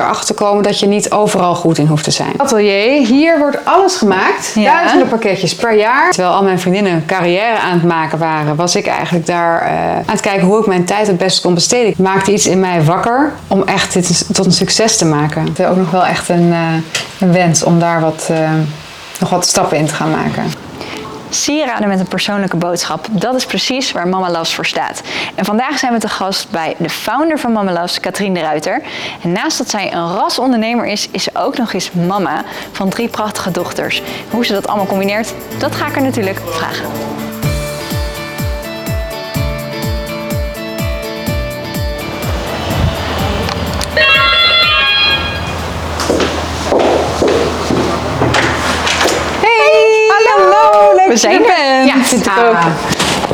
[0.00, 2.32] erachter te komen dat je niet overal goed in hoeft te zijn.
[2.36, 4.52] Atelier, hier wordt alles gemaakt.
[4.54, 4.72] Ja.
[4.72, 6.10] Duizenden pakketjes per jaar.
[6.10, 10.02] Terwijl al mijn vriendinnen carrière aan het maken waren, was ik eigenlijk daar eh, aan
[10.06, 11.86] het kijken hoe ik mijn tijd het beste kon besteden.
[11.86, 15.44] Ik maakte iets in mij wakker om echt dit tot een succes te maken.
[15.44, 16.58] Het is ook nog wel echt een, eh,
[17.20, 18.50] een wens om daar wat, eh,
[19.20, 20.44] nog wat stappen in te gaan maken.
[21.30, 25.02] Sieraden met een persoonlijke boodschap, dat is precies waar Mama Loves voor staat.
[25.34, 28.82] En vandaag zijn we te gast bij de founder van Mama Loves, Katrien de Ruiter.
[29.22, 33.08] En naast dat zij een rasondernemer is, is ze ook nog eens mama van drie
[33.08, 34.02] prachtige dochters.
[34.30, 36.84] Hoe ze dat allemaal combineert, dat ga ik er natuurlijk vragen.
[51.20, 51.40] Zijn er.
[51.56, 51.88] bent.
[51.88, 52.56] Ja, vind ik ook.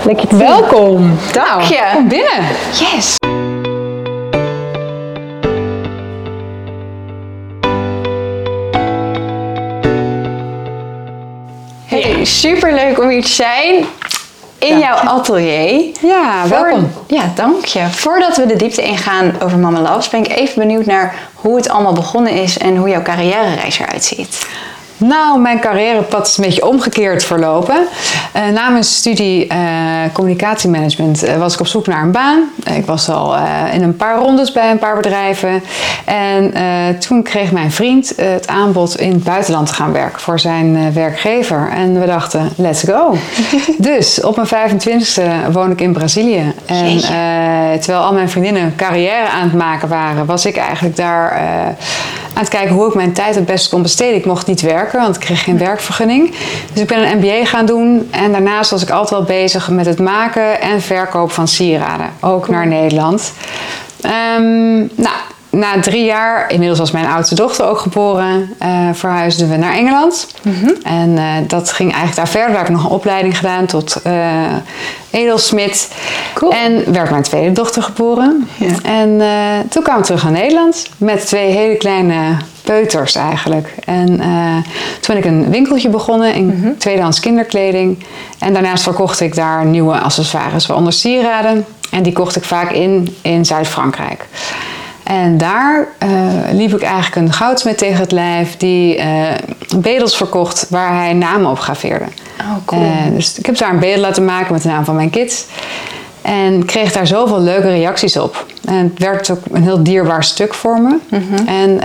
[0.05, 1.19] Lekker te Welkom.
[1.33, 1.91] Dank je.
[1.93, 2.45] Kom binnen.
[2.73, 3.15] Yes!
[11.87, 13.85] Hey, superleuk om hier te zijn
[14.59, 15.85] in jouw atelier.
[16.01, 16.91] Ja, Voor- welkom.
[17.07, 17.87] Ja, dank je.
[17.91, 21.69] Voordat we de diepte ingaan over Mama Loves, ben ik even benieuwd naar hoe het
[21.69, 24.47] allemaal begonnen is en hoe jouw carrière-reis eruit ziet.
[24.99, 27.87] Nou, mijn carrièrepad is een beetje omgekeerd verlopen.
[28.33, 29.59] Eh, na mijn studie eh,
[30.13, 32.43] communicatiemanagement eh, was ik op zoek naar een baan.
[32.75, 33.37] Ik was al
[33.73, 35.63] in een paar rondes bij een paar bedrijven.
[36.05, 36.55] En
[36.99, 41.71] toen kreeg mijn vriend het aanbod in het buitenland te gaan werken voor zijn werkgever.
[41.71, 43.17] En we dachten, let's go.
[43.79, 46.53] dus op mijn 25e woon ik in Brazilië.
[46.67, 47.01] En
[47.81, 51.41] terwijl al mijn vriendinnen carrière aan het maken waren, was ik eigenlijk daar
[52.37, 54.15] aan het kijken hoe ik mijn tijd het beste kon besteden.
[54.15, 56.35] Ik mocht niet werken, want ik kreeg geen werkvergunning.
[56.73, 58.09] Dus ik ben een MBA gaan doen.
[58.11, 62.11] En daarnaast was ik altijd wel bezig met het maken en verkopen van sieraden.
[62.21, 63.33] Ook naar Nederland.
[64.01, 65.17] Ehm, nou,
[65.57, 70.27] na drie jaar, inmiddels was mijn oudste dochter ook geboren, eh, verhuisden we naar Engeland.
[70.83, 72.49] En eh, dat ging eigenlijk daar verder.
[72.49, 74.55] Daar heb ik nog een opleiding gedaan tot eh
[75.11, 75.93] edelsmid.
[76.35, 76.53] Cool.
[76.53, 78.49] En werd mijn tweede dochter geboren.
[78.57, 78.67] Ja.
[78.83, 79.23] En
[79.69, 83.75] toen kwamen we terug naar Nederland met twee hele kleine peuters eigenlijk.
[83.85, 84.07] En
[85.01, 88.05] toen ben ik een winkeltje begonnen in tweedehands kinderkleding.
[88.39, 91.65] En daarnaast verkocht ik daar nieuwe accessoires, waaronder sieraden.
[91.91, 94.27] En die kocht ik vaak in in Zuid-Frankrijk.
[95.07, 96.11] En daar eh,
[96.53, 99.35] liep ik eigenlijk een goudsmid tegen het lijf die eh,
[99.77, 102.05] bedels verkocht waar hij namen op graveerde.
[102.41, 102.83] Oh, cool.
[102.83, 105.45] Eh, dus ik heb daar een bedel laten maken met de naam van mijn kids.
[106.23, 108.47] En kreeg daar zoveel leuke reacties op.
[108.65, 110.97] En het werd ook een heel dierbaar stuk voor me.
[111.09, 111.47] Mhm.
[111.47, 111.81] En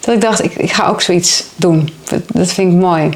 [0.00, 1.88] dat ik dacht, ik, ik ga ook zoiets doen.
[2.32, 3.10] Dat, vind ik mooi.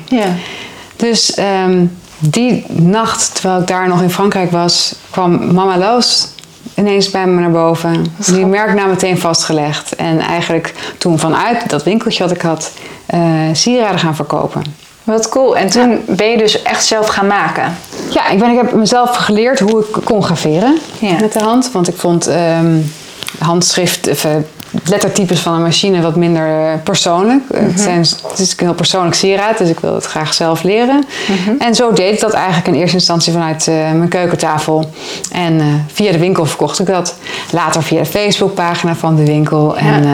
[0.96, 1.84] Dus ehm,
[2.18, 6.34] die nacht, terwijl ik daar nog in Frankrijk was, kwam Mama Loos
[6.76, 8.06] ineens bij me naar boven.
[8.16, 9.94] Die merknaam meteen vastgelegd.
[9.94, 12.72] En eigenlijk toen vanuit dat winkeltje wat ik had,
[13.06, 13.20] eh,
[13.53, 14.62] sieraden gaan verkopen.
[15.04, 15.56] Wat cool.
[15.56, 17.76] En toen ben je dus echt zelf gaan maken.
[18.10, 21.16] Ja, ik, ben, ik heb mezelf geleerd hoe ik kon graveren Ja.
[21.20, 21.72] met de hand.
[21.72, 22.76] Want ik vond ehm,
[23.38, 24.31] handschrift, of, eh,
[24.84, 27.43] lettertypes van een machine wat minder persoonlijk.
[27.54, 31.04] het, zijn, het is een heel persoonlijk sieraad, dus ik wil het graag zelf leren.
[31.59, 34.91] En zo deed ik dat eigenlijk in eerste instantie vanuit eh, mijn keukentafel.
[35.32, 37.16] En eh, via de winkel verkocht ik dat.
[37.53, 39.77] Later via de Facebookpagina van de winkel.
[39.77, 40.04] En,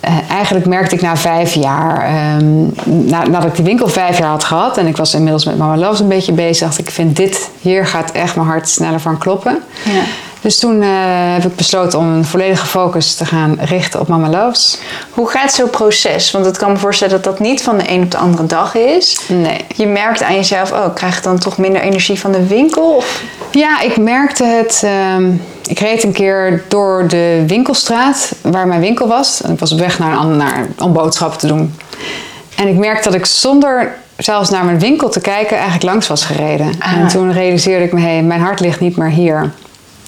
[0.00, 4.28] eh, eigenlijk merkte ik na vijf jaar, ehm, na, nadat ik die winkel vijf jaar
[4.28, 6.94] had gehad en ik was inmiddels met Mama Loves een beetje bezig, dacht ik, ik
[6.94, 9.58] vind dit, hier gaat echt mijn hart sneller van kloppen.
[9.84, 10.02] Ja.
[10.46, 10.88] Dus toen eh,
[11.32, 14.78] heb ik besloten om een volledige focus te gaan richten op Mama Loves.
[15.10, 16.30] Hoe gaat zo'n proces?
[16.30, 18.74] Want ik kan me voorstellen dat dat niet van de een op de andere dag
[18.74, 19.20] is.
[19.28, 19.64] Nee.
[19.76, 22.94] Je merkt aan jezelf, oh, ik krijg dan toch minder energie van de winkel?
[22.96, 23.22] Of?
[23.50, 24.82] Ja, ik merkte het.
[24.84, 25.32] ehm,
[25.68, 29.42] ik reed een keer door de winkelstraat waar mijn winkel was.
[29.42, 31.74] En ik was op weg naar een naar, om boodschappen te doen.
[32.56, 36.24] En ik merkte dat ik zonder zelfs naar mijn winkel te kijken eigenlijk langs was
[36.24, 36.72] gereden.
[36.78, 36.92] Ah.
[36.92, 39.52] En toen realiseerde ik me, hé, mijn hart ligt niet meer hier.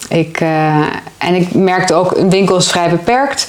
[0.09, 0.77] Ik, eh,
[1.19, 3.49] en ik merkte ook, een winkel is vrij beperkt.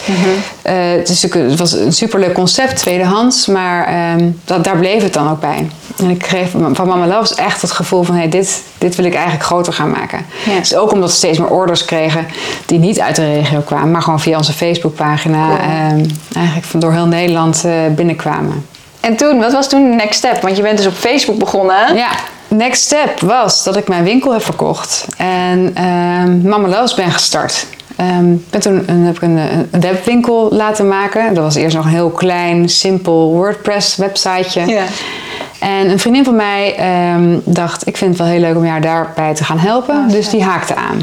[0.62, 5.14] Het, is natuurlijk- het was een superleuk concept, tweedehands, maar ehm, dat, daar bleef het
[5.14, 5.67] dan ook bij.
[5.97, 9.14] En ik kreeg van Mama Loves echt het gevoel van, hey, dit, dit wil ik
[9.14, 10.26] eigenlijk groter gaan maken.
[10.46, 10.59] Ja.
[10.59, 12.26] Dus ook omdat we steeds meer orders kregen
[12.66, 15.58] die niet uit de regio kwamen, maar gewoon via onze Facebookpagina Cool.
[15.59, 16.05] ehm,
[16.35, 18.66] eigenlijk van door heel Nederland eh, binnenkwamen.
[19.00, 20.41] En toen, wat was toen de next step?
[20.41, 21.96] Want je bent dus op Facebook begonnen.
[21.96, 22.09] Ja,
[22.49, 27.66] next step was dat ik mijn winkel heb verkocht en ehm Mama Loves ben gestart.
[27.96, 29.40] Ehm, ik ben toen heb ik een,
[29.72, 31.34] webwinkel laten maken.
[31.34, 34.67] Dat was eerst nog een heel klein, simpel WordPress websiteje.
[34.67, 34.84] Ja.
[35.59, 38.81] En een vriendin van mij ehm, dacht, ik vind het wel heel leuk om jou
[38.81, 39.95] daarbij te gaan helpen.
[39.95, 41.02] Oh, dus die haakte aan.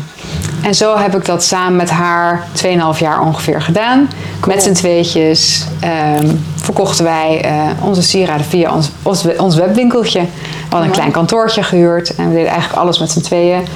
[0.63, 4.09] En zo heb ik dat samen met haar 2,5 jaar ongeveer gedaan.
[4.47, 10.21] Met z'n tweetjes ehm, verkochten wij eh, onze sieraden via ons, ons, ons webwinkeltje.
[10.69, 13.67] We hadden een klein kantoortje gehuurd en we deden eigenlijk alles met z'n tweeën.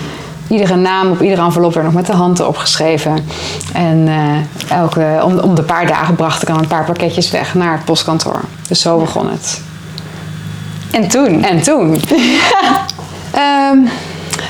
[0.49, 3.27] Iedere naam op iedere envelop werd nog met de hand opgeschreven.
[3.73, 7.55] En eh, elke, om, om de paar dagen bracht ik dan een paar pakketjes weg
[7.55, 8.41] naar het postkantoor.
[8.69, 9.61] Dus zo begon het.
[10.91, 11.45] En toen?
[11.45, 11.97] En toen?
[13.31, 13.79] Ehm,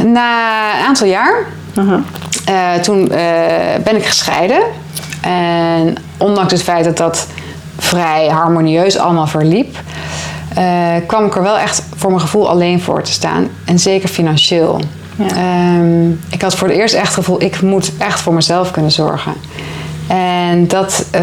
[0.05, 1.35] na een aantal jaar,
[2.45, 4.63] eh, toen eh, ben ik gescheiden.
[5.21, 7.27] En ondanks het feit dat dat
[7.79, 9.77] vrij harmonieus allemaal verliep,
[10.61, 13.49] eh, kwam ik er wel echt voor mijn gevoel alleen voor te staan.
[13.65, 14.81] En zeker financieel.
[15.17, 15.27] Ja.
[15.27, 18.91] Ehm, ik had voor het eerst echt het gevoel, ik moet echt voor mezelf kunnen
[18.91, 19.33] zorgen.
[20.07, 21.23] En dat eh,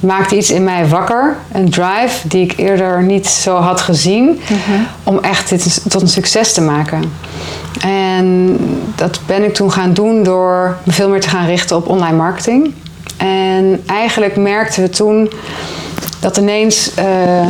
[0.00, 4.40] maakte iets in mij wakker, een drive die ik eerder niet zo had gezien,
[5.02, 7.12] om echt dit tot een succes te maken.
[7.80, 8.58] En
[8.94, 12.16] dat ben ik toen gaan doen door me veel meer te gaan richten op online
[12.16, 12.74] marketing.
[13.16, 15.30] En eigenlijk merkten we toen
[16.20, 17.46] dat ineens eh,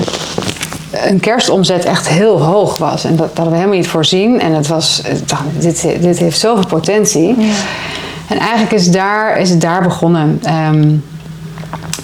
[0.90, 3.05] een kerstomzet echt heel hoog was.
[3.05, 4.40] En dat, dat hadden we helemaal niet voorzien.
[4.40, 5.02] En het was,
[5.58, 7.37] dit, dit heeft zoveel potentie.
[8.29, 10.40] En eigenlijk is, daar, is het daar begonnen.
[10.43, 10.94] Ehm,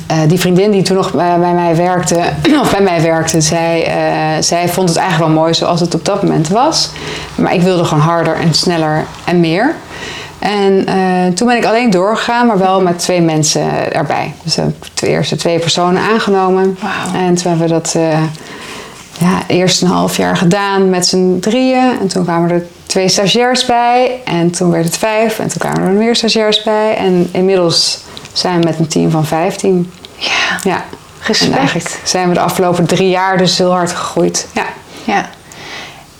[0.06, 2.20] eh, die vriendin die toen nog bij, bij mij werkte,
[2.62, 6.04] of bij mij werkte, zij, eh, zij vond het eigenlijk wel mooi zoals het op
[6.04, 6.90] dat moment was.
[7.34, 9.74] Maar ik wilde gewoon harder en sneller en meer.
[10.44, 14.34] En eh, toen ben ik alleen doorgegaan, maar wel met twee mensen erbij.
[14.42, 14.54] Dus
[14.94, 16.78] de eerste twee personen aangenomen.
[17.14, 18.22] En toen hebben we dat eh,
[19.18, 21.98] ja, eerst een half jaar gedaan met z'n drieën.
[22.00, 24.20] En toen kwamen er twee stagiairs bij.
[24.24, 25.38] En toen werd het vijf.
[25.38, 26.96] En toen kwamen er meer stagiairs bij.
[26.96, 28.00] En inmiddels
[28.32, 29.92] zijn we met een team van 15.
[30.16, 30.58] Ja.
[30.62, 30.84] Ja.
[31.26, 31.52] Respect.
[31.52, 34.46] En eigenlijk zijn we de afgelopen drie jaar dus heel hard gegroeid.
[34.52, 34.66] Ja.
[35.04, 35.28] ja.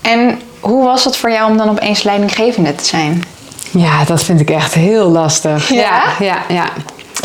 [0.01, 3.23] En hoe was het voor jou om dan opeens leidinggevende te zijn?
[3.71, 5.69] Ja, dat vind ik echt heel lastig.
[5.69, 6.03] Ja?
[6.19, 6.65] Ja, ja, ja.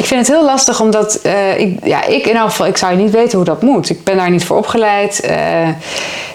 [0.00, 2.97] Ik vind het heel lastig omdat eh, ik, ja, ik in elk geval, ik zou
[2.97, 3.91] niet weten hoe dat moet.
[3.91, 5.20] Ik ben daar niet voor opgeleid.
[5.20, 5.37] Eh,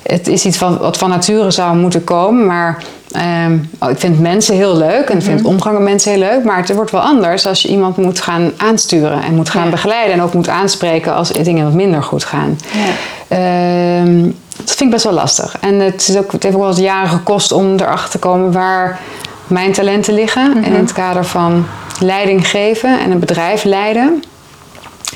[0.04, 4.20] het is iets van, wat van nature zou moeten komen, maar ehm, oh, ik vind
[4.20, 6.44] mensen heel leuk en ik vind omgang met mensen heel leuk.
[6.44, 9.70] Maar het wordt wel anders als je iemand moet gaan aansturen en moet gaan Ja.
[9.70, 12.60] begeleiden en ook moet aanspreken als dingen wat minder goed gaan.
[12.72, 12.94] Ja.
[13.28, 14.22] Ehm,
[14.58, 15.56] dat vind ik best wel lastig.
[15.60, 18.52] En het, is ook, het heeft ook wel eens jaren gekost om erachter te komen
[18.52, 19.00] waar
[19.48, 20.64] mijn talenten liggen.
[20.64, 21.66] In het kader van
[22.00, 24.24] leiding geven en een bedrijf leiden.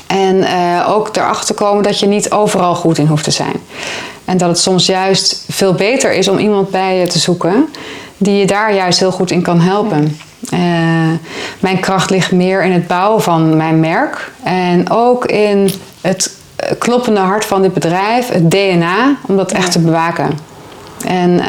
[0.06, 3.60] En eh, ook erachter komen dat je niet overal goed in hoeft te zijn.
[4.24, 7.68] En dat het soms juist veel beter is om iemand bij je te zoeken
[8.16, 10.18] die je daar juist heel goed in kan helpen.
[10.50, 10.60] Eh,
[11.60, 16.70] mijn kracht ligt meer in het bouwen van mijn merk en ook in het eh,
[16.78, 20.38] kloppende hart van dit bedrijf, het DNA, om dat echt te bewaken.
[21.06, 21.40] En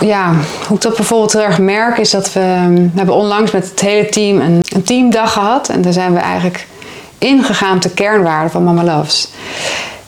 [0.00, 0.32] ja,
[0.66, 2.40] hoe ik dat bijvoorbeeld heel erg merk, is dat we,
[2.70, 5.68] we hebben onlangs met het hele team een, een teamdag gehad.
[5.68, 6.66] En daar zijn we eigenlijk
[7.18, 9.28] ingegaan op de kernwaarden van Mama Loves.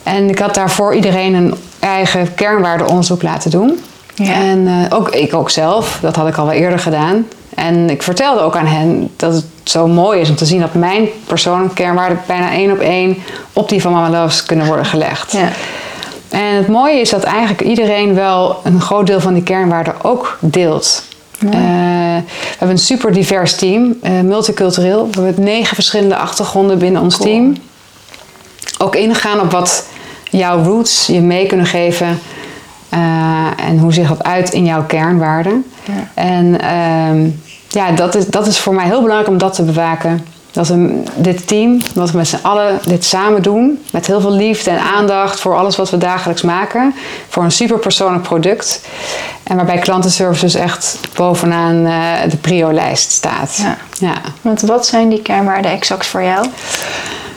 [0.02, 3.80] En ik had daarvoor iedereen een eigen kernwaardeonderzoek laten doen.
[4.14, 4.32] Ja.
[4.32, 7.26] En eh, ook, ik ook zelf, dat had ik al wel eerder gedaan.
[7.54, 10.74] En ik vertelde ook aan hen dat het zo mooi is om te zien dat
[10.74, 13.16] mijn persoonlijke kernwaarden bijna één op één
[13.52, 15.32] op die van Mama Loves kunnen worden gelegd.
[15.32, 15.48] Ja.
[16.30, 20.38] En het mooie is dat eigenlijk iedereen wel een groot deel van die kernwaarden ook
[20.40, 21.02] deelt.
[21.38, 22.22] Eh, we
[22.58, 25.08] hebben een super divers team, eh, multicultureel.
[25.10, 27.28] We hebben negen verschillende achtergronden binnen ons Cool.
[27.28, 27.56] team.
[28.78, 29.86] Ook ingaan op wat
[30.30, 32.18] jouw roots je mee kunnen geven.
[32.88, 35.64] eh, en hoe zich dat uit in jouw kernwaarden.
[35.84, 36.22] Ja.
[36.22, 37.28] En ehm,
[37.68, 40.26] ja, dat is, dat is voor mij heel belangrijk om dat te bewaken.
[40.58, 44.32] Dat we dit team, wat we met z'n allen dit samen doen, met heel veel
[44.32, 46.94] liefde en aandacht voor alles wat we dagelijks maken,
[47.28, 48.80] voor een super persoonlijk product.
[49.42, 53.56] En waarbij klantenservice dus echt bovenaan eh, de prio-lijst staat.
[53.62, 53.76] Ja.
[53.98, 54.14] Ja.
[54.40, 56.46] Want wat zijn die kernwaarden exact voor jou?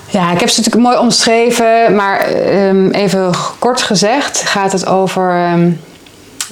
[0.09, 5.31] Ja, ik heb ze natuurlijk mooi omschreven, maar ehm, even kort gezegd gaat het over.
[5.31, 5.71] ehm,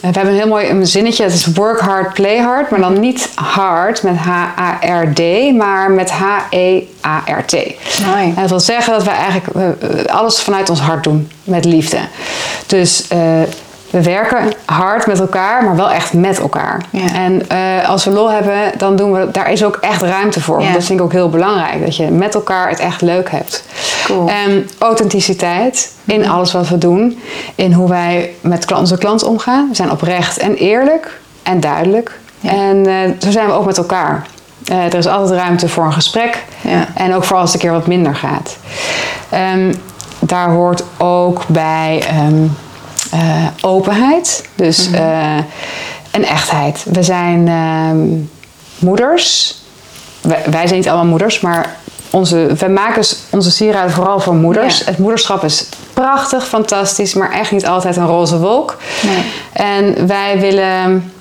[0.01, 2.99] we hebben een heel mooi een zinnetje, dat is work hard, play hard, maar dan
[2.99, 5.21] niet hard met H-A-R-D,
[5.57, 7.53] maar met H-E-A-R-T.
[8.05, 8.23] Mooi.
[8.23, 9.47] En dat wil zeggen dat we eigenlijk
[9.81, 11.99] eh, alles vanuit ons hart doen, met liefde.
[12.67, 13.19] Dus eh,
[13.89, 16.81] we werken hard met elkaar, maar wel echt met elkaar.
[16.89, 17.13] Ja.
[17.13, 20.61] En eh, als we lol hebben, dan doen we, daar is ook echt ruimte voor.
[20.61, 20.73] Ja.
[20.73, 23.63] Dat vind ik ook heel belangrijk, dat je met elkaar het echt leuk hebt.
[24.05, 24.27] Cool.
[24.29, 27.19] En authenticiteit in alles wat we doen.
[27.55, 29.67] In hoe wij met klant- onze klant omgaan.
[29.69, 32.19] We zijn oprecht en eerlijk en duidelijk.
[32.41, 34.25] En eh, zo zijn we ook met elkaar.
[34.65, 36.43] Eh, er is altijd ruimte voor een gesprek.
[36.93, 38.57] En ook voor als het een keer wat minder gaat.
[39.29, 39.73] Ehm,
[40.19, 42.45] daar hoort ook bij ehm,
[43.09, 44.43] eh, openheid.
[44.55, 44.95] Dus Mhm.
[44.97, 45.35] eh,
[46.11, 46.83] en echtheid.
[46.91, 48.07] We zijn ehm,
[48.79, 49.57] moeders.
[50.21, 51.75] Wij, wij zijn niet allemaal moeders, maar
[52.09, 54.77] onze, wij maken onze sieraden vooral voor moeders.
[54.77, 54.85] Ja.
[54.85, 58.77] Het moederschap is prachtig, fantastisch, maar echt niet altijd een roze wolk.
[59.01, 59.23] Nee.
[59.51, 61.11] En wij willen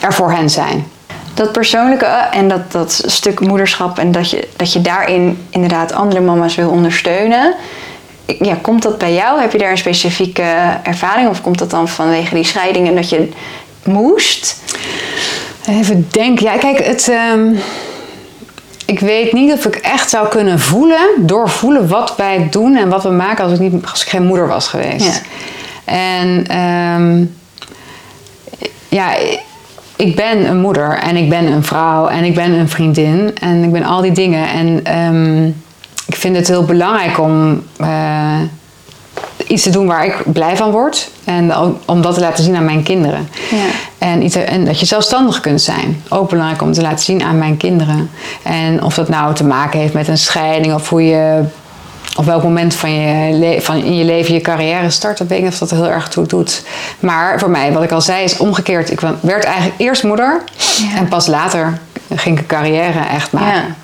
[0.00, 0.86] er voor hen zijn.
[1.34, 6.20] Dat persoonlijke en dat, dat stuk moederschap en dat je, dat je daarin inderdaad andere
[6.20, 7.54] mama's wil ondersteunen.
[8.40, 9.40] Ja, komt dat bij jou?
[9.40, 13.08] Heb je daar een specifieke ervaring of komt dat dan vanwege die scheiding en dat
[13.08, 13.28] je
[13.84, 14.62] moest?
[15.68, 16.44] Even denken.
[16.44, 17.08] Ja, kijk, het.
[17.08, 17.54] ehm,
[18.86, 23.02] ik weet niet of ik echt zou kunnen voelen, doorvoelen wat wij doen en wat
[23.02, 25.22] we maken als ik, niet, als ik geen moeder was geweest.
[25.84, 27.24] En ehm,
[28.88, 29.14] ja,
[29.96, 33.62] ik ben een moeder en ik ben een vrouw en ik ben een vriendin en
[33.62, 34.48] ik ben al die dingen.
[34.48, 34.76] En
[35.46, 35.54] ik
[36.18, 38.40] vind het heel belangrijk om eh,
[39.46, 41.10] iets te doen waar ik blij van word.
[41.24, 43.28] En om- om dat te laten zien aan mijn kinderen.
[43.50, 43.56] Ja.
[43.98, 46.02] En, iets, en dat je zelfstandig kunt zijn.
[46.08, 48.10] Ook belangrijk om te laten zien aan mijn kinderen.
[48.42, 51.42] En of dat nou te maken heeft met een scheiding of hoe je
[52.16, 55.44] op welk moment van je van in je leven je carrière start, dat weet ik
[55.44, 56.62] niet of dat er heel erg toe doet.
[57.00, 58.90] Maar voor mij, wat ik al zei, is omgekeerd.
[58.90, 60.42] Ik werd eigenlijk eerst moeder
[60.92, 60.96] Ja.
[60.98, 61.78] en pas later
[62.14, 63.76] ging ik een carrière echt maken.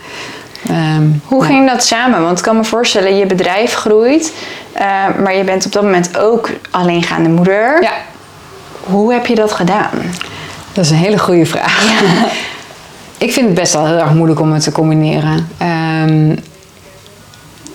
[0.68, 1.48] Ehm, Hoe ja.
[1.48, 2.22] ging dat samen?
[2.22, 4.32] Want ik kan me voorstellen, je bedrijf groeit,
[4.72, 4.84] eh,
[5.22, 7.82] maar je bent op dat moment ook alleengaande moeder.
[7.82, 7.92] Ja,
[8.84, 9.90] Hoe heb je dat gedaan?
[10.72, 11.82] dat is een hele goede vraag.
[13.18, 15.48] ik vind het best wel heel erg moeilijk om het te combineren.
[15.58, 16.36] Ehm,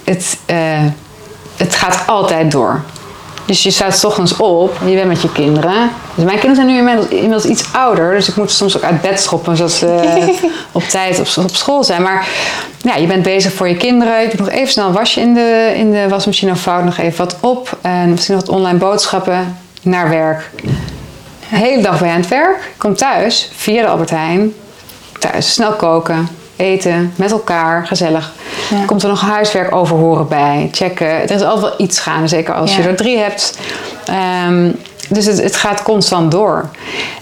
[0.03, 0.83] het, eh,
[1.57, 2.81] het gaat altijd door.
[3.49, 5.91] Dus je staat 's ochtends op, je bent met je kinderen.
[6.15, 9.01] Dus mijn kinderen zijn nu inmiddels, inmiddels iets ouder, dus ik moet soms ook uit
[9.01, 10.37] bed schoppen zodat ze
[10.71, 12.01] op tijd op, op school zijn.
[12.01, 12.27] Maar
[12.81, 14.21] ja, je bent bezig voor je kinderen.
[14.21, 16.97] Je doet nog even snel een wasje in de, in de wasmachine of vouwt nog
[16.97, 17.77] even wat op.
[17.81, 20.49] En misschien nog wat online boodschappen naar werk.
[21.49, 22.71] De hele dag je aan het werk.
[22.77, 24.53] Kom thuis, via de Albert Heijn.
[25.19, 26.27] Thuis snel koken,
[26.59, 28.31] eten, met elkaar, gezellig.
[28.69, 28.85] Ja.
[28.85, 31.07] Komt er nog huiswerk overhoren bij, checken.
[31.07, 32.81] Er is altijd wel iets gaande, zeker als Ja.
[32.81, 33.57] je er drie hebt.
[34.05, 34.71] Ehm,
[35.09, 36.69] dus het, het gaat constant door.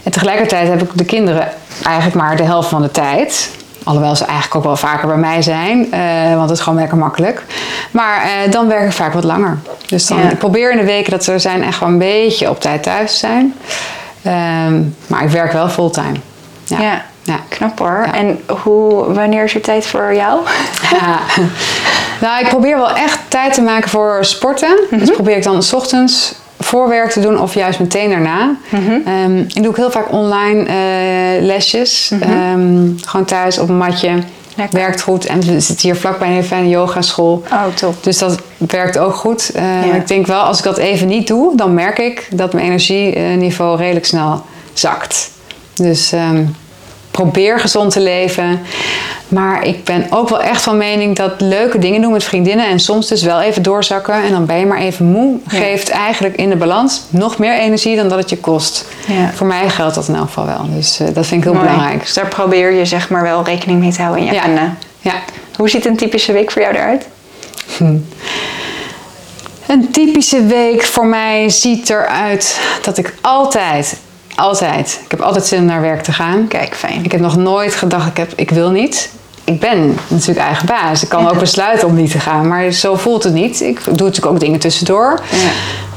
[0.04, 1.48] En tegelijkertijd heb ik de kinderen
[1.86, 3.50] eigenlijk maar de helft van de tijd.
[3.84, 6.98] Alhoewel ze eigenlijk ook wel vaker bij mij zijn, eh, want het is gewoon lekker
[6.98, 7.44] makkelijk.
[7.92, 9.58] Maar eh, dan werk ik vaak wat langer.
[9.88, 10.30] Dus dan Ja.
[10.30, 12.84] ik probeer in de weken dat ze er zijn echt wel een beetje op tijd
[12.84, 13.56] thuis te zijn.
[14.22, 16.16] Ehm, maar ik werk wel fulltime.
[16.64, 17.02] Ja.
[17.28, 17.40] Ja.
[17.50, 18.04] Knap hoor.
[18.06, 18.14] Ja.
[18.14, 20.40] En hoe, wanneer is er tijd voor jou?
[20.92, 21.20] Ja.
[22.22, 24.78] Nou, ik probeer wel echt tijd te maken voor sporten.
[24.90, 25.00] Mhm.
[25.00, 28.56] Dus probeer ik dan 's ochtends voor werk te doen of juist meteen daarna.
[28.70, 28.92] Mhm.
[29.06, 32.12] Ehm, ik doe ook heel vaak online eh, lesjes.
[32.20, 34.10] Ehm, gewoon thuis op een matje.
[34.10, 34.22] Mhm.
[34.56, 34.80] Lekker.
[34.80, 35.26] Werkt goed.
[35.26, 37.44] En we zitten hier vlakbij een hele fijne yogaschool.
[37.52, 38.04] Oh, top.
[38.04, 39.52] Dus dat werkt ook goed.
[39.52, 39.94] Eh, Ja.
[39.94, 43.78] Ik denk wel, als ik dat even niet doe, dan merk ik dat mijn energieniveau
[43.78, 45.32] redelijk snel zakt.
[45.76, 46.44] Dus ehm,
[47.24, 48.60] probeer gezond te leven.
[49.28, 52.80] Maar ik ben ook wel echt van mening dat leuke dingen doen met vriendinnen en
[52.80, 55.58] soms dus wel even doorzakken en dan ben je maar even moe, Ja.
[55.58, 58.86] geeft eigenlijk in de balans nog meer energie dan dat het je kost.
[59.08, 59.32] Ja.
[59.34, 60.66] Voor mij geldt dat in elk geval wel.
[60.76, 61.66] Dus eh, dat vind ik heel Mooi.
[61.68, 62.00] belangrijk.
[62.02, 64.40] Dus daar probeer je zeg maar wel rekening mee te houden in je Ja.
[64.40, 64.76] agenda.
[65.02, 65.14] Ja.
[65.58, 67.08] Hoe ziet een typische week voor jou eruit?
[69.68, 73.98] Een typische week voor mij ziet eruit dat ik altijd,
[74.38, 76.48] altijd, ik heb altijd zin om naar werk te gaan.
[76.48, 77.04] Kijk, fijn.
[77.04, 79.10] Ik heb nog nooit gedacht, ik, heb, ik wil niet.
[79.44, 81.04] Ik ben natuurlijk eigen baas.
[81.04, 83.62] Ik kan ook besluiten om niet te gaan, maar zo voelt het niet.
[83.62, 85.20] Ik doe natuurlijk ook dingen tussendoor.
[85.32, 85.50] Ja.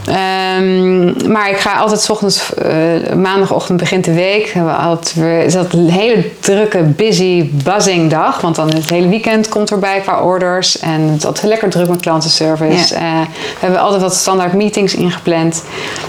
[0.07, 4.47] Ehm, maar ik ga altijd ochtends, eh, maandagochtend begint de week.
[4.47, 8.41] Hebben we altijd weer, is dat een hele drukke, busy, buzzing dag.
[8.41, 10.79] Want dan het hele weekend komt erbij qua orders.
[10.79, 12.95] En het is altijd lekker druk met klantenservice.
[12.95, 13.01] Ja.
[13.01, 15.65] Eh, we hebben altijd wat standaard meetings ingepland.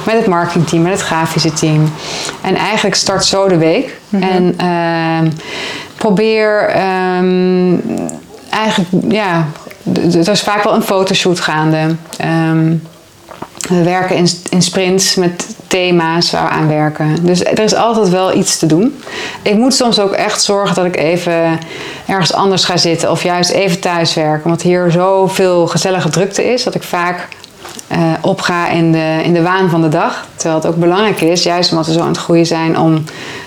[0.06, 1.94] Met het marketingteam, met het grafische team.
[2.42, 4.00] En eigenlijk start zo de week.
[4.10, 5.32] En ehm,
[5.96, 7.76] probeer ehm,
[8.50, 9.48] eigenlijk, ja,
[9.94, 11.96] er is vaak wel een fotoshoot gaande.
[12.18, 12.74] Ehm,
[13.70, 17.26] we werken in, in sprints met thema's waar we aan werken.
[17.26, 19.02] Dus er is altijd wel iets te doen.
[19.42, 21.60] Ik moet soms ook echt zorgen dat ik even
[22.08, 24.46] ergens anders ga zitten of juist even thuis werken.
[24.46, 27.28] Omdat hier zoveel gezellige drukte is dat ik vaak
[27.88, 30.28] eh, opga in de, in de waan van de dag.
[30.36, 33.04] Terwijl het ook belangrijk is, juist omdat we zo aan het groeien zijn, om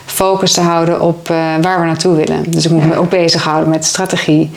[0.06, 2.50] focus te houden op eh, waar we naartoe willen.
[2.50, 4.50] Dus ik moet me ook bezighouden met strategie,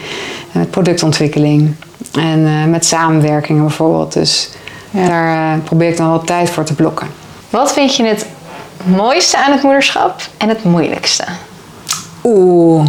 [0.51, 1.75] en met productontwikkeling
[2.13, 4.13] en eh, met samenwerkingen bijvoorbeeld.
[4.13, 4.49] Dus
[4.91, 7.07] Daar eh, probeer ik dan wel tijd voor te blokken.
[7.49, 8.25] Wat vind je het
[8.83, 11.23] mooiste aan het moederschap en het moeilijkste?
[12.23, 12.87] Oeh.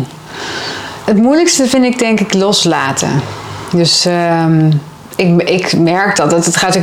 [1.05, 3.23] Het moeilijkste vind ik denk ik loslaten.
[3.73, 4.71] Dus ehm,
[5.19, 6.33] ik, ik merk dat.
[6.33, 6.79] Het, het gaat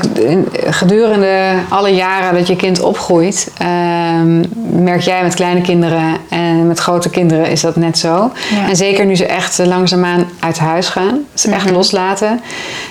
[0.70, 3.52] gedurende alle jaren dat je kind opgroeit.
[3.58, 4.44] ehm,
[4.84, 8.32] merk jij met kleine kinderen en met grote kinderen is dat net zo.
[8.52, 8.68] Ja.
[8.70, 11.20] En zeker nu ze echt langzaamaan uit huis gaan.
[11.34, 12.42] Ze echt loslaten.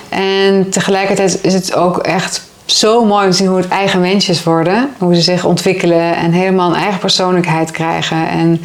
[0.09, 4.43] En tegelijkertijd is het ook echt zo mooi om te zien hoe het eigen mensjes
[4.43, 4.89] worden.
[4.97, 8.29] Hoe ze zich ontwikkelen en helemaal een eigen persoonlijkheid krijgen.
[8.29, 8.61] En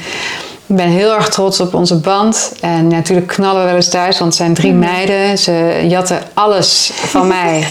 [0.71, 2.53] ik ben heel erg trots op onze band.
[2.61, 5.39] En natuurlijk knallen we wel eens thuis, want het zijn drie meiden.
[5.39, 7.67] Ze jatten alles van mij.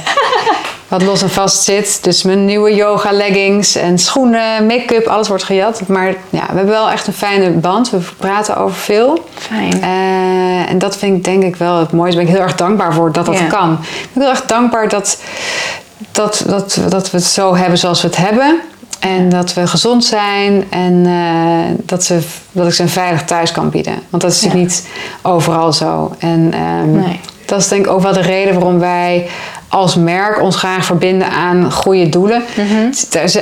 [0.88, 2.04] Wat los en vast zit.
[2.04, 5.82] Dus mijn nieuwe yoga leggings en schoenen, make-up, alles wordt gejat.
[5.88, 7.90] Maar ja, we hebben wel echt een fijne band.
[7.90, 9.24] We praten over veel.
[9.34, 9.82] Fijn.
[9.82, 12.16] Eh, en dat vind ik denk ik wel het mooiste.
[12.16, 13.72] Daar ben ik heel erg dankbaar voor dat dat kan.
[13.82, 15.18] Ik ben heel erg dankbaar dat,
[16.12, 18.60] dat, dat, dat we het zo hebben zoals we het hebben.
[19.00, 22.20] En dat we gezond zijn en eh, dat, ze,
[22.52, 23.94] dat ik ze een veilig thuis kan bieden.
[24.10, 24.88] Want dat is natuurlijk niet
[25.22, 26.16] overal zo.
[26.20, 27.20] En ehm, Nee.
[27.46, 29.28] dat is denk ik ook wel de reden waarom wij
[29.68, 32.44] als merk ons graag verbinden aan goede doelen.
[33.24, 33.38] Is-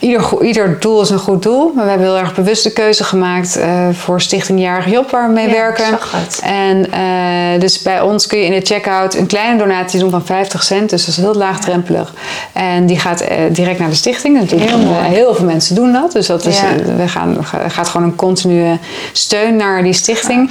[0.00, 1.72] ieder, ieder doel is een goed doel.
[1.74, 5.26] Maar we hebben heel erg bewust de keuze gemaakt eh, voor Stichting Jarige Job waar
[5.26, 5.98] we mee Ja, werken.
[6.42, 10.24] En eh, dus bij ons kun je in de checkout een kleine donatie doen van
[10.24, 10.90] 50 cent.
[10.90, 12.12] Dus dat is heel laagdrempelig.
[12.52, 14.38] En die gaat eh, direct naar de stichting.
[14.38, 16.12] Natuurlijk, Heel veel mensen doen dat.
[16.12, 16.94] Dus dat is, Ja.
[16.96, 18.78] we gaan, ga- gaat gewoon een continue
[19.12, 20.50] steun naar die stichting.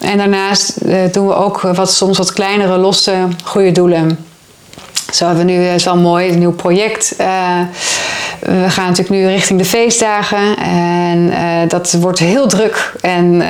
[0.00, 0.74] En daarnaast
[1.12, 3.12] doen we ook wat, soms wat kleinere, losse,
[3.44, 4.18] goede doelen.
[5.12, 7.16] Zo hebben we nu, eh, is wel mooi, een nieuw project.
[7.16, 7.26] Eh,
[8.40, 10.56] we gaan natuurlijk nu richting de feestdagen.
[10.58, 12.92] En eh, dat wordt heel druk.
[13.00, 13.42] En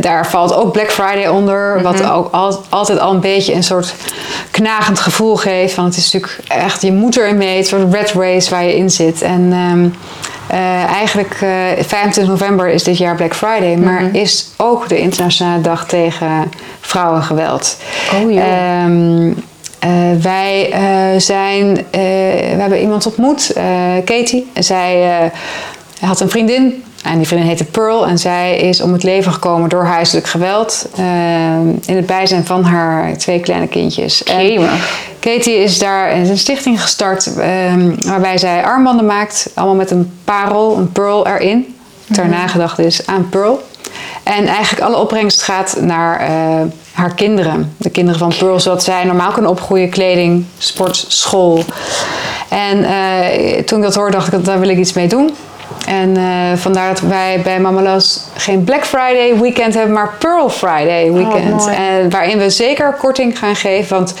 [0.00, 1.82] daar valt ook Black Friday onder.
[1.82, 3.94] Wat ook al- altijd al een beetje een soort
[4.50, 5.74] knagend gevoel geeft.
[5.74, 7.56] Want het is natuurlijk echt, je moet erin mee.
[7.56, 9.22] Het is een soort red race waar je in zit.
[9.22, 9.52] En
[10.46, 11.48] eh, eigenlijk eh
[11.86, 13.76] 25 november is dit jaar Black Friday.
[13.76, 17.76] Maar is ook de internationale dag tegen vrouwengeweld.
[18.14, 18.36] Oh.
[18.38, 19.32] Ehm,
[19.78, 19.90] eh,
[20.22, 22.00] wij eh, zijn, eh,
[22.50, 23.52] we hebben iemand ontmoet,
[24.04, 24.50] Katie.
[24.54, 25.30] Zij
[26.00, 28.06] had een vriendin en die vriendin heette Pearl.
[28.06, 30.88] En zij is om het leven gekomen door huiselijk geweld.
[31.86, 34.22] in het bijzijn van haar twee kleine kindjes.
[35.20, 39.50] Katie is daar een stichting gestart ehm, waarbij zij armbanden maakt.
[39.54, 41.76] Allemaal met een parel, een pearl erin.
[42.12, 43.62] Ter nagedachtenis aan Pearl.
[44.26, 47.74] En eigenlijk alle opbrengst gaat naar eh, haar kinderen.
[47.76, 49.90] De kinderen van Pearl, zodat zij normaal kunnen opgroeien.
[49.90, 51.64] Kleding, sport, school.
[52.48, 55.34] En eh, toen ik dat hoorde, dacht ik, daar wil ik iets mee doen.
[55.86, 56.24] En eh,
[56.56, 61.56] vandaar dat wij bij Mama Loves geen Black Friday weekend hebben, maar Pearl Friday weekend.
[61.56, 61.74] mooi.
[61.74, 63.96] en waarin we zeker korting gaan geven.
[63.96, 64.14] Want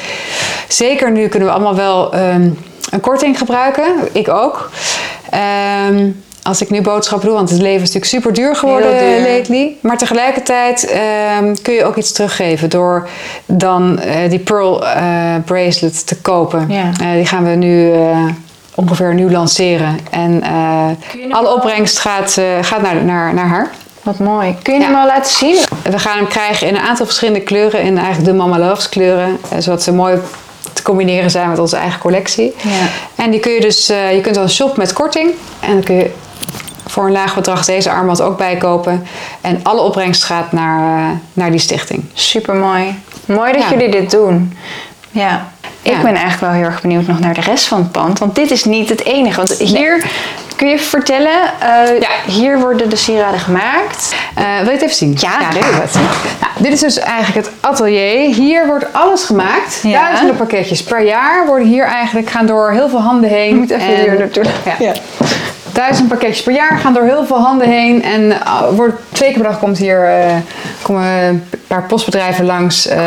[0.68, 2.50] zeker nu kunnen we allemaal wel ehm,
[2.90, 3.84] een korting gebruiken.
[4.12, 4.70] Ik ook.
[5.30, 6.10] Ehm,
[6.46, 9.20] als ik nu boodschappen doe, want het leven is natuurlijk super duur geworden duur.
[9.36, 9.76] lately.
[9.80, 13.08] Maar tegelijkertijd ehm, kun je ook iets teruggeven door
[13.46, 15.02] dan eh, die Pearl eh,
[15.44, 16.66] bracelet te kopen.
[16.68, 16.90] Ja.
[17.00, 17.92] Eh, die gaan we nu
[18.74, 19.98] ongeveer nu lanceren.
[20.10, 20.42] En
[21.30, 23.70] alle al- opbrengst gaat, gaat naar, naar, naar haar.
[24.02, 24.56] Wat mooi.
[24.62, 24.86] Kun je Ja.
[24.86, 25.56] hem al laten zien?
[25.90, 27.82] We gaan hem krijgen in een aantal verschillende kleuren.
[27.82, 29.38] In eigenlijk de Mama Loves kleuren.
[29.58, 30.18] Zodat ze mooi
[30.72, 32.54] te combineren zijn met onze eigen collectie.
[32.62, 32.70] Ja.
[33.24, 33.86] En die kun je dus...
[33.86, 35.30] je kunt dan shoppen met korting.
[35.60, 36.10] En dan kun je
[36.86, 39.06] voor een laag bedrag deze armband ook bijkopen.
[39.40, 42.04] En alle opbrengst gaat naar, eh, naar die stichting.
[42.12, 42.98] Super mooi.
[43.24, 43.70] Mooi dat Ja.
[43.70, 44.56] jullie dit doen.
[45.10, 45.48] Ja.
[45.82, 45.98] Ik Ja.
[46.02, 48.18] ben eigenlijk wel heel erg benieuwd nog naar de rest van het pand.
[48.18, 49.36] Want dit is niet het enige.
[49.36, 50.04] Want hier
[50.56, 52.08] kun je vertellen, eh, Ja.
[52.32, 54.14] hier worden de sieraden gemaakt.
[54.34, 55.16] Eh, wil je het even zien?
[55.20, 55.82] Ja, dit graag.
[55.84, 55.94] is het.
[56.40, 58.34] Nou, dit is dus eigenlijk het atelier.
[58.34, 59.80] Hier wordt alles gemaakt.
[59.82, 60.00] Ja.
[60.02, 63.48] Duizenden pakketjes per jaar worden hier eigenlijk gaan door heel veel handen heen.
[63.48, 64.44] Je moet even En- hier naartoe.
[64.78, 64.92] Ja.
[65.76, 68.02] Duizend pakketjes per jaar gaan door heel veel handen heen.
[68.02, 70.34] En uh, wordt, twee keer per dag komt hier, eh,
[70.82, 72.98] komen een paar postbedrijven langs eh,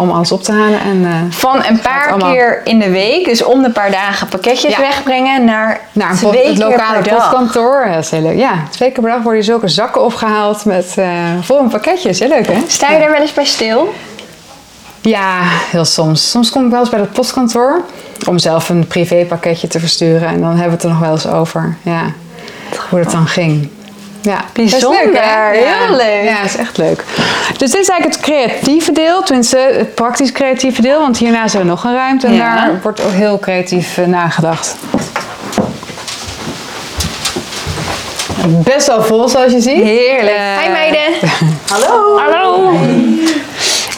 [0.00, 0.80] om alles op te halen.
[0.80, 4.76] En, eh, Van een paar keer in de week, dus om de paar dagen pakketjes
[4.76, 4.80] Ja.
[4.80, 7.86] wegbrengen, naar, naar een twee het lokale per postkantoor.
[7.94, 8.38] Dat is heel leuk.
[8.38, 11.08] Ja, twee keer per dag worden hier zulke zakken opgehaald met eh
[11.40, 12.18] vol met pakketjes.
[12.18, 12.62] Heel leuk hè?
[12.66, 13.94] Sta je daar wel eens bij stil?
[15.00, 15.38] Ja,
[15.70, 16.30] heel soms.
[16.30, 17.84] Soms kom ik wel eens bij het postkantoor
[18.28, 20.28] om zelf een privépakketje te versturen.
[20.28, 21.76] En dan hebben we het er nog wel eens over.
[21.82, 22.02] Ja,
[22.90, 23.68] hoe dat dan ging.
[24.22, 25.50] Ja, Bijzonder, leuk, hè?
[25.58, 26.24] heel leuk.
[26.24, 27.04] Ja, dat is echt leuk.
[27.58, 31.00] Dus dit is eigenlijk het creatieve deel, tenminste het praktisch creatieve deel.
[31.00, 32.54] Want hierna is er nog een ruimte en Ja.
[32.54, 34.76] daar wordt ook heel creatief eh, nagedacht.
[38.46, 39.82] Best wel vol zoals je ziet.
[39.82, 40.36] Heerlijk.
[40.62, 41.00] Hi meiden.
[41.72, 42.18] Hallo.
[42.18, 42.72] Hallo.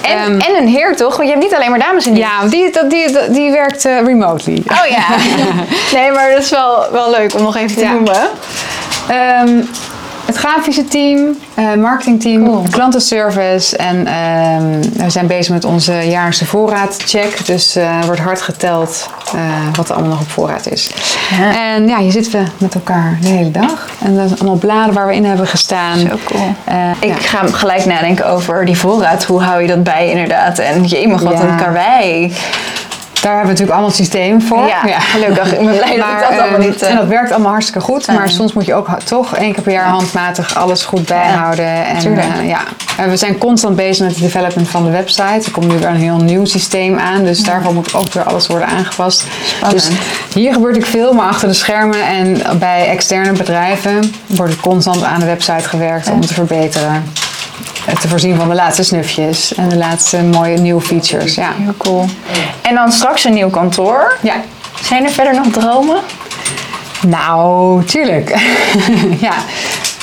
[0.06, 1.16] En, Ehm, en een heer toch?
[1.16, 2.30] Want je hebt niet alleen maar dames in dienst.
[2.30, 4.62] Ja, die, die, die, die werkt eh, remotely.
[4.66, 5.04] Oh ja.
[5.98, 7.92] nee, maar dat is wel, wel leuk om nog even te Ja.
[7.92, 8.28] noemen.
[9.08, 9.60] Ehm,
[10.26, 12.62] Het grafische team, eh marketingteam, Cool.
[12.70, 17.46] klantenservice en ehm, we zijn bezig met onze jaarlijkse voorraadcheck.
[17.46, 19.40] Dus er wordt hard geteld eh,
[19.76, 20.90] wat er allemaal nog op voorraad is.
[21.38, 21.74] Ja.
[21.74, 23.88] En ja, hier zitten we met elkaar de hele dag.
[24.02, 25.98] En dat zijn allemaal bladen waar we in hebben gestaan.
[25.98, 26.54] Zo cool.
[27.00, 27.14] Ik ja.
[27.28, 29.24] ga gelijk nadenken over die voorraad.
[29.24, 30.58] Hoe hou je dat bij inderdaad?
[30.58, 31.40] En jemig, wat Ja.
[31.48, 32.32] een karwei.
[33.22, 34.66] Daar hebben we natuurlijk allemaal een systeem voor.
[34.66, 35.52] Ja, gelukkig.
[35.52, 37.80] Ik ben blij dat ik dat ehm, allemaal niet, eh, En dat werkt allemaal hartstikke
[37.80, 38.06] goed.
[38.06, 41.84] Maar soms moet je ook toch één keer per jaar handmatig alles goed bijhouden.
[41.86, 42.60] en eh, ja,
[42.96, 45.44] En we zijn constant bezig met het development van de website.
[45.44, 47.24] Er komt nu weer een heel nieuw systeem aan.
[47.24, 49.24] Dus daarvoor moet ook weer alles worden aangepast.
[49.44, 49.88] Spannend.
[49.88, 49.98] Dus
[50.34, 55.02] hier gebeurt ook veel, maar achter de schermen en bij externe bedrijven wordt er constant
[55.02, 57.04] aan de website gewerkt om te verbeteren.
[58.00, 61.34] Te voorzien van de laatste snufjes en de laatste mooie nieuwe features.
[61.34, 61.48] Ja.
[61.56, 62.04] Heel cool.
[62.62, 64.18] En dan straks een nieuw kantoor.
[64.22, 64.34] ja.
[64.82, 65.96] Zijn er verder nog dromen?
[67.06, 68.28] Nou, tuurlijk.
[69.26, 69.32] ja.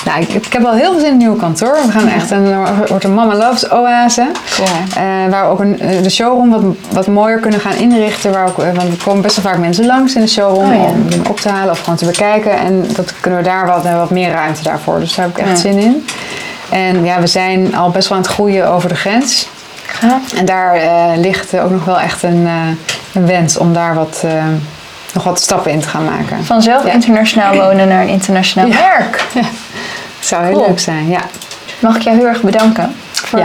[0.04, 1.78] Nou, ik, ik heb wel heel veel zin in een nieuw kantoor.
[1.86, 4.26] We gaan echt een, wordt een Mama Loves oase.
[4.56, 4.68] Cool.
[4.96, 8.32] Eh, waar we ook een, eh, de showroom wat, wat mooier kunnen gaan inrichten.
[8.32, 10.74] Waar ook, eh, want er komen best wel vaak mensen langs in de showroom Oh,
[10.74, 10.82] ja.
[10.82, 12.58] om dingen op te halen of gewoon te bekijken.
[12.58, 15.00] En dat kunnen we daar wat, wat meer ruimte daarvoor.
[15.00, 15.56] Dus daar heb ik echt Ja.
[15.70, 16.06] zin in.
[16.70, 19.48] En ja, we zijn al best wel aan het groeien over de grens.
[20.36, 22.52] En daar eh, ligt ook nog wel echt een, eh,
[23.14, 24.44] een wens om daar wat, eh,
[25.12, 26.44] nog wat stappen in te gaan maken.
[26.44, 26.92] Vanzelf Ja.
[26.92, 28.76] internationaal wonen naar een internationaal Ja.
[28.76, 29.24] werk.
[29.34, 29.42] Ja,
[30.20, 30.66] zou heel Cool.
[30.66, 31.08] leuk zijn.
[31.08, 31.20] Ja,
[31.78, 33.40] Mag ik jou heel erg bedanken voor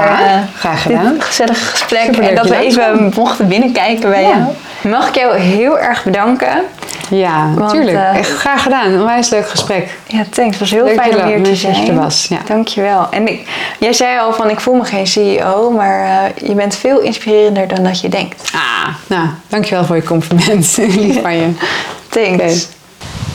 [0.57, 1.13] graag gedaan.
[1.13, 2.01] dit gezellige gesprek.
[2.03, 4.37] Superleuk en dat we even mochten binnenkijken bij jou.
[4.81, 6.63] Mag ik jou heel erg bedanken.
[7.09, 7.97] Ja natuurlijk.
[7.97, 8.85] eh, Echt graag gedaan.
[8.91, 9.97] Een onwijs leuk gesprek.
[10.07, 10.49] Ja, thanks.
[10.51, 11.87] Het was heel Leuk fijn dat om je hier te je zijn.
[11.87, 12.37] er was, ja.
[12.45, 13.07] Dankjewel.
[13.11, 13.47] En ik,
[13.79, 17.67] jij zei al van ik voel me geen CEO, maar eh, je bent veel inspirerender
[17.67, 18.51] dan dat je denkt.
[18.53, 20.77] Ah, nou, dankjewel voor je compliment.
[20.77, 21.51] Lief van je.
[22.09, 22.43] Thanks.
[22.43, 22.77] Oké.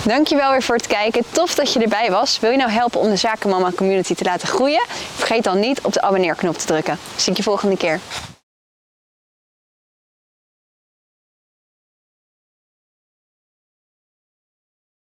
[0.09, 1.23] Dankjewel weer voor het kijken.
[1.31, 2.39] Tof dat je erbij was.
[2.41, 4.83] Wil je nou helpen om de Zakenmama community te laten groeien?
[5.17, 6.99] Vergeet dan niet op de abonneerknop te drukken.
[7.17, 8.01] Zie ik je volgende keer.